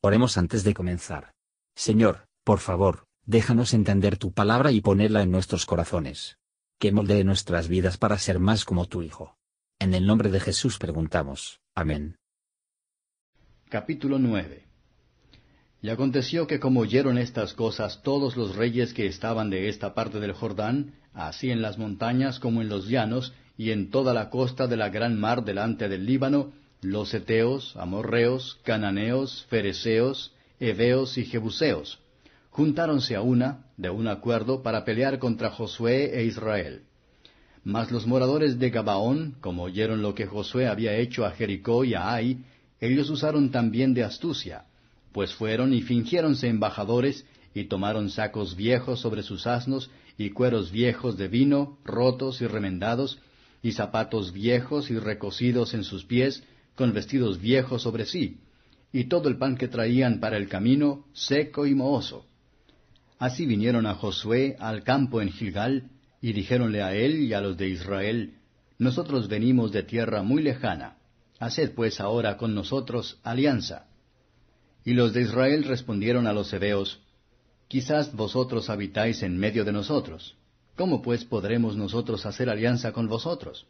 [0.00, 1.32] Oremos antes de comenzar.
[1.74, 6.38] Señor, por favor, déjanos entender tu palabra y ponerla en nuestros corazones.
[6.78, 9.36] Que moldee nuestras vidas para ser más como tu Hijo.
[9.80, 11.60] En el nombre de Jesús preguntamos.
[11.74, 12.16] Amén.
[13.68, 14.68] Capítulo 9
[15.82, 20.20] Y aconteció que como oyeron estas cosas todos los reyes que estaban de esta parte
[20.20, 24.68] del Jordán, así en las montañas como en los llanos, y en toda la costa
[24.68, 31.98] de la gran mar delante del Líbano, los Eteos, Amorreos, Cananeos, Fereceos, Eveos y Jebuseos,
[32.50, 36.82] juntáronse a una, de un acuerdo, para pelear contra Josué e Israel.
[37.64, 41.94] Mas los moradores de Gabaón, como oyeron lo que Josué había hecho a Jericó y
[41.94, 42.38] a Ai,
[42.80, 44.64] ellos usaron también de astucia,
[45.12, 51.16] pues fueron y fingiéronse embajadores, y tomaron sacos viejos sobre sus asnos, y cueros viejos
[51.16, 53.18] de vino, rotos y remendados,
[53.62, 56.44] y zapatos viejos y recocidos en sus pies,
[56.78, 58.38] con vestidos viejos sobre sí,
[58.92, 62.24] y todo el pan que traían para el camino seco y mohoso.
[63.18, 65.90] Así vinieron a Josué al campo en Gilgal,
[66.22, 68.34] y dijéronle a él y a los de Israel,
[68.78, 70.98] Nosotros venimos de tierra muy lejana,
[71.40, 73.88] haced pues ahora con nosotros alianza.
[74.84, 77.00] Y los de Israel respondieron a los hebeos,
[77.66, 80.36] Quizás vosotros habitáis en medio de nosotros.
[80.76, 83.66] ¿Cómo pues podremos nosotros hacer alianza con vosotros?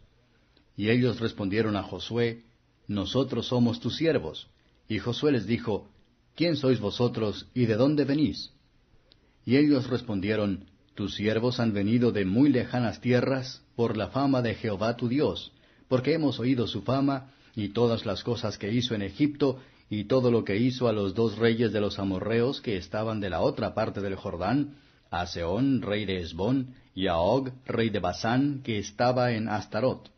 [0.76, 2.44] Y ellos respondieron a Josué,
[2.88, 4.48] nosotros somos tus siervos.
[4.88, 5.88] Y Josué les dijo,
[6.34, 8.50] ¿quién sois vosotros y de dónde venís?
[9.44, 14.54] Y ellos respondieron, tus siervos han venido de muy lejanas tierras por la fama de
[14.54, 15.52] Jehová tu Dios,
[15.86, 20.30] porque hemos oído su fama y todas las cosas que hizo en Egipto y todo
[20.30, 23.74] lo que hizo a los dos reyes de los amorreos que estaban de la otra
[23.74, 24.76] parte del Jordán,
[25.10, 30.10] a Seón, rey de Esbón, y a Og, rey de Basán, que estaba en Astarot.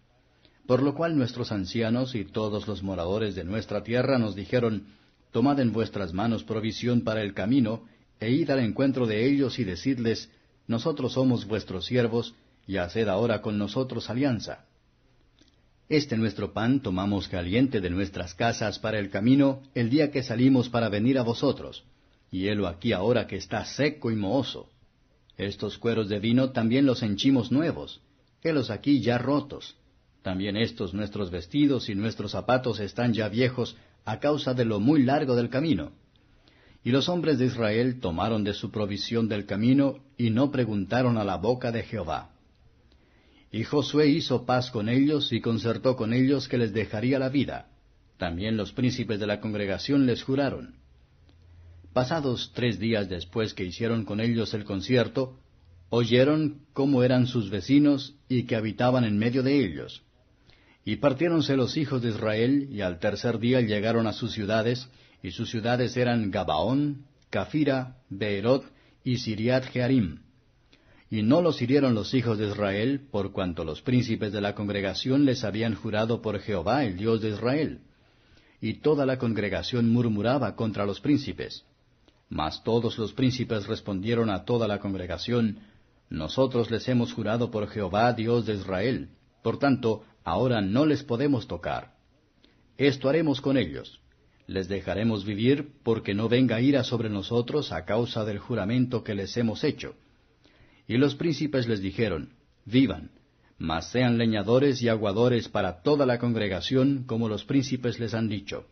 [0.70, 4.86] Por lo cual nuestros ancianos y todos los moradores de nuestra tierra nos dijeron,
[5.32, 7.88] Tomad en vuestras manos provisión para el camino,
[8.20, 10.30] e id al encuentro de ellos y decidles,
[10.68, 12.36] Nosotros somos vuestros siervos,
[12.68, 14.64] y haced ahora con nosotros alianza.
[15.88, 20.68] Este nuestro pan tomamos caliente de nuestras casas para el camino el día que salimos
[20.68, 21.82] para venir a vosotros,
[22.30, 24.68] y helo aquí ahora que está seco y mohoso.
[25.36, 28.00] Estos cueros de vino también los henchimos nuevos,
[28.44, 29.74] helos aquí ya rotos.
[30.22, 35.02] También estos nuestros vestidos y nuestros zapatos están ya viejos a causa de lo muy
[35.02, 35.92] largo del camino.
[36.82, 41.24] Y los hombres de Israel tomaron de su provisión del camino y no preguntaron a
[41.24, 42.30] la boca de Jehová.
[43.52, 47.68] Y Josué hizo paz con ellos y concertó con ellos que les dejaría la vida.
[48.16, 50.76] También los príncipes de la congregación les juraron.
[51.92, 55.38] Pasados tres días después que hicieron con ellos el concierto,
[55.88, 60.02] oyeron cómo eran sus vecinos y que habitaban en medio de ellos.
[60.84, 64.88] Y partiéronse los hijos de Israel, y al tercer día llegaron a sus ciudades,
[65.22, 68.64] y sus ciudades eran Gabaón, Cafira, Beerot
[69.04, 70.20] y Siriat Jearim.
[71.10, 75.24] Y no los hirieron los hijos de Israel, por cuanto los príncipes de la congregación
[75.24, 77.80] les habían jurado por Jehová, el Dios de Israel.
[78.60, 81.64] Y toda la congregación murmuraba contra los príncipes.
[82.28, 85.58] Mas todos los príncipes respondieron a toda la congregación,
[86.08, 89.08] Nosotros les hemos jurado por Jehová, Dios de Israel.
[89.42, 91.94] Por tanto, ahora no les podemos tocar.
[92.76, 94.00] Esto haremos con ellos.
[94.46, 99.36] Les dejaremos vivir porque no venga ira sobre nosotros a causa del juramento que les
[99.36, 99.94] hemos hecho.
[100.88, 103.10] Y los príncipes les dijeron, Vivan,
[103.58, 108.66] mas sean leñadores y aguadores para toda la congregación, como los príncipes les han dicho.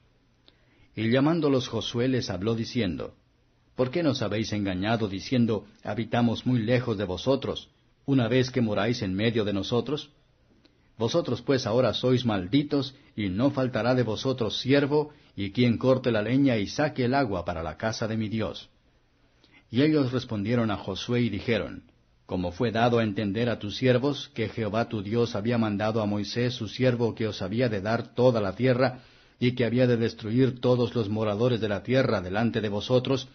[0.96, 3.14] Y llamándolos Josué les habló diciendo,
[3.76, 7.70] ¿Por qué nos habéis engañado diciendo, habitamos muy lejos de vosotros,
[8.06, 10.10] una vez que moráis en medio de nosotros?
[10.98, 16.22] Vosotros pues ahora sois malditos, y no faltará de vosotros siervo, y quien corte la
[16.22, 18.68] leña y saque el agua para la casa de mi Dios.
[19.70, 21.84] Y ellos respondieron a Josué y dijeron,
[22.26, 26.06] Como fue dado a entender a tus siervos que Jehová tu Dios había mandado a
[26.06, 29.02] Moisés su siervo que os había de dar toda la tierra,
[29.38, 33.28] y que había de destruir todos los moradores de la tierra delante de vosotros,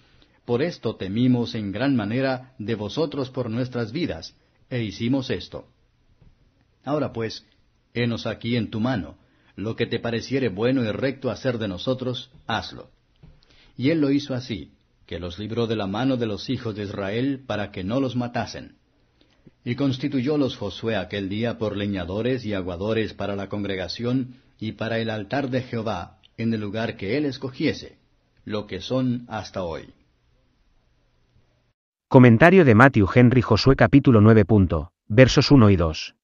[0.43, 4.35] por esto temimos en gran manera de vosotros por nuestras vidas,
[4.69, 5.67] e hicimos esto.
[6.83, 7.45] Ahora pues,
[7.93, 9.17] henos aquí en tu mano,
[9.55, 12.89] lo que te pareciere bueno y recto hacer de nosotros, hazlo.
[13.77, 14.71] Y él lo hizo así,
[15.05, 18.15] que los libró de la mano de los hijos de Israel para que no los
[18.15, 18.75] matasen.
[19.63, 25.09] Y constituyólos Josué aquel día por leñadores y aguadores para la congregación y para el
[25.09, 27.97] altar de Jehová en el lugar que él escogiese,
[28.43, 29.93] lo que son hasta hoy.
[32.07, 34.45] Comentario de Matthew Henry Josué capítulo 9.
[35.07, 36.15] versos 1 y 2.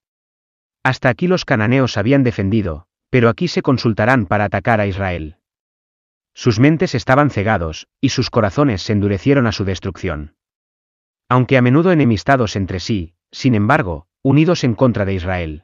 [0.83, 5.37] Hasta aquí los cananeos habían defendido, pero aquí se consultarán para atacar a Israel.
[6.33, 10.35] Sus mentes estaban cegados, y sus corazones se endurecieron a su destrucción.
[11.27, 15.63] Aunque a menudo enemistados entre sí, sin embargo, unidos en contra de Israel.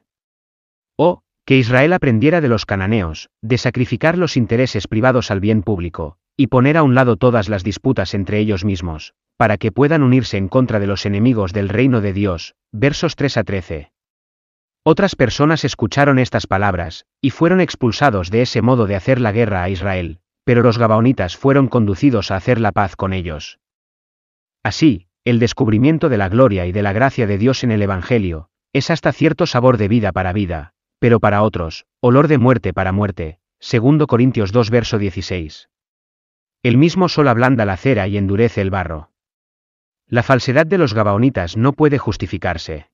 [0.97, 6.17] O, que Israel aprendiera de los cananeos, de sacrificar los intereses privados al bien público,
[6.35, 10.37] y poner a un lado todas las disputas entre ellos mismos, para que puedan unirse
[10.37, 12.55] en contra de los enemigos del reino de Dios.
[12.71, 13.91] Versos 3 a 13.
[14.87, 19.63] Otras personas escucharon estas palabras, y fueron expulsados de ese modo de hacer la guerra
[19.63, 23.57] a Israel, pero los Gabaonitas fueron conducidos a hacer la paz con ellos.
[24.61, 28.51] Así, el descubrimiento de la gloria y de la gracia de Dios en el Evangelio,
[28.73, 32.91] es hasta cierto sabor de vida para vida, pero para otros, olor de muerte para
[32.91, 33.39] muerte.
[33.59, 35.67] Segundo Corintios 2 verso 16.
[36.61, 39.09] El mismo sol ablanda la cera y endurece el barro.
[40.07, 42.91] La falsedad de los Gabaonitas no puede justificarse.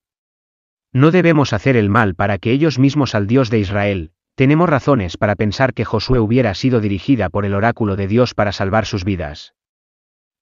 [0.92, 5.16] No debemos hacer el mal para que ellos mismos al Dios de Israel, tenemos razones
[5.16, 9.04] para pensar que Josué hubiera sido dirigida por el oráculo de Dios para salvar sus
[9.04, 9.54] vidas.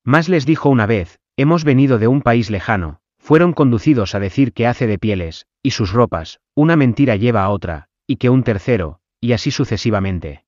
[0.05, 4.53] Más les dijo una vez, hemos venido de un país lejano, fueron conducidos a decir
[4.53, 8.43] que hace de pieles, y sus ropas, una mentira lleva a otra, y que un
[8.43, 10.45] tercero, y así sucesivamente.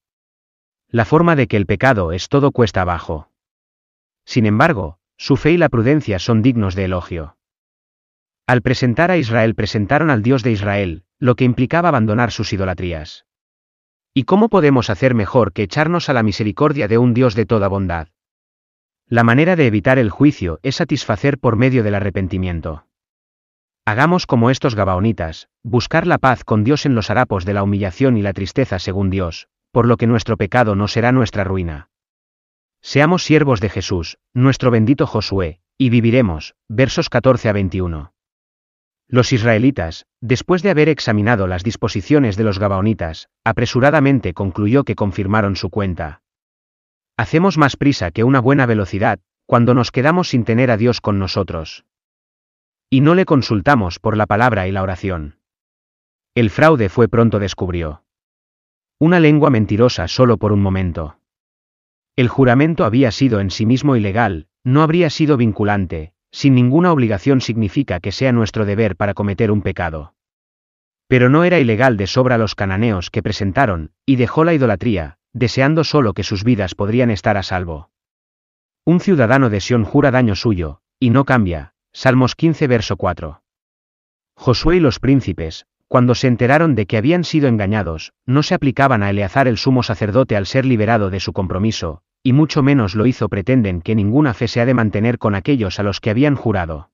[0.88, 3.28] La forma de que el pecado es todo cuesta abajo.
[4.24, 7.36] Sin embargo, su fe y la prudencia son dignos de elogio.
[8.46, 13.24] Al presentar a Israel presentaron al Dios de Israel, lo que implicaba abandonar sus idolatrías.
[14.14, 17.68] ¿Y cómo podemos hacer mejor que echarnos a la misericordia de un Dios de toda
[17.68, 18.08] bondad?
[19.06, 22.86] La manera de evitar el juicio es satisfacer por medio del arrepentimiento.
[23.84, 28.16] Hagamos como estos gabaonitas, buscar la paz con Dios en los harapos de la humillación
[28.16, 31.90] y la tristeza según Dios, por lo que nuestro pecado no será nuestra ruina.
[32.80, 36.54] Seamos siervos de Jesús, nuestro bendito Josué, y viviremos.
[36.68, 38.12] Versos 14 a 21.
[39.12, 45.54] Los israelitas, después de haber examinado las disposiciones de los gabaonitas, apresuradamente concluyó que confirmaron
[45.54, 46.22] su cuenta.
[47.18, 51.18] Hacemos más prisa que una buena velocidad, cuando nos quedamos sin tener a Dios con
[51.18, 51.84] nosotros.
[52.88, 55.36] Y no le consultamos por la palabra y la oración.
[56.34, 58.04] El fraude fue pronto descubrió.
[58.98, 61.18] Una lengua mentirosa solo por un momento.
[62.16, 67.40] El juramento había sido en sí mismo ilegal, no habría sido vinculante, sin ninguna obligación
[67.40, 70.14] significa que sea nuestro deber para cometer un pecado.
[71.06, 75.84] Pero no era ilegal de sobra los cananeos que presentaron, y dejó la idolatría, deseando
[75.84, 77.90] solo que sus vidas podrían estar a salvo.
[78.84, 81.74] Un ciudadano de Sion jura daño suyo, y no cambia.
[81.92, 83.42] Salmos 15 verso 4.
[84.34, 89.02] Josué y los príncipes, cuando se enteraron de que habían sido engañados, no se aplicaban
[89.02, 93.06] a Eleazar el sumo sacerdote al ser liberado de su compromiso, y mucho menos lo
[93.06, 96.36] hizo pretenden que ninguna fe se ha de mantener con aquellos a los que habían
[96.36, 96.90] jurado.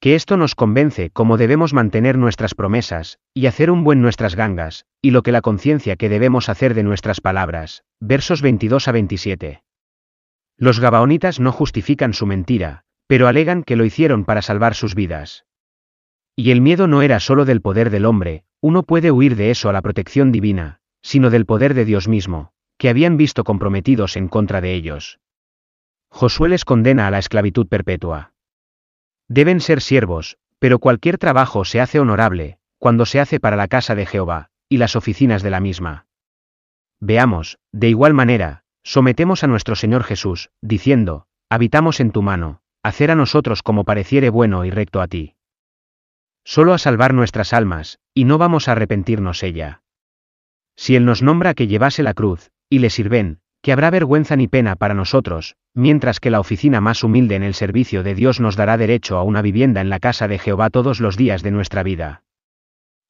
[0.00, 4.84] Que esto nos convence cómo debemos mantener nuestras promesas, y hacer un buen nuestras gangas,
[5.00, 7.84] y lo que la conciencia que debemos hacer de nuestras palabras.
[8.00, 9.62] Versos 22 a 27.
[10.56, 15.44] Los gabaonitas no justifican su mentira, pero alegan que lo hicieron para salvar sus vidas.
[16.34, 19.68] Y el miedo no era solo del poder del hombre, uno puede huir de eso
[19.68, 24.26] a la protección divina, sino del poder de Dios mismo, que habían visto comprometidos en
[24.26, 25.20] contra de ellos.
[26.10, 28.32] Josué les condena a la esclavitud perpetua.
[29.28, 33.94] Deben ser siervos, pero cualquier trabajo se hace honorable, cuando se hace para la casa
[33.94, 36.06] de Jehová, y las oficinas de la misma.
[36.98, 43.12] Veamos, de igual manera, sometemos a nuestro Señor Jesús, diciendo, habitamos en tu mano, hacer
[43.12, 45.36] a nosotros como pareciere bueno y recto a ti
[46.44, 49.82] solo a salvar nuestras almas, y no vamos a arrepentirnos ella.
[50.74, 54.48] Si Él nos nombra que llevase la cruz, y le sirven, que habrá vergüenza ni
[54.48, 58.56] pena para nosotros, mientras que la oficina más humilde en el servicio de Dios nos
[58.56, 61.82] dará derecho a una vivienda en la casa de Jehová todos los días de nuestra
[61.82, 62.22] vida.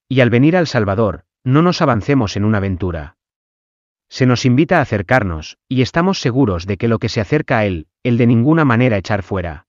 [0.09, 3.19] Y al venir al Salvador, no nos avancemos en una aventura.
[4.09, 7.67] Se nos invita a acercarnos, y estamos seguros de que lo que se acerca a
[7.67, 9.69] Él, el de ninguna manera echar fuera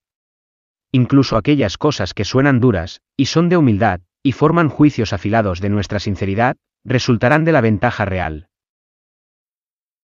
[0.96, 5.70] incluso aquellas cosas que suenan duras, y son de humildad, y forman juicios afilados de
[5.70, 8.48] nuestra sinceridad, resultarán de la ventaja real.